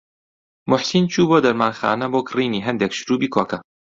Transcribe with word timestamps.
موحسین 0.69 1.05
چوو 1.13 1.27
بۆ 1.29 1.37
دەرمانخانە 1.45 2.07
بۆ 2.13 2.19
کڕینی 2.29 2.65
هەندێک 2.67 2.91
شرووبی 2.99 3.31
کۆکە. 3.35 3.59